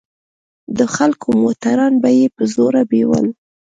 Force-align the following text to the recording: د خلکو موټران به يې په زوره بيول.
د 0.77 0.79
خلکو 0.95 1.27
موټران 1.41 1.93
به 2.01 2.09
يې 2.17 2.27
په 2.35 2.43
زوره 2.53 2.81
بيول. 2.91 3.25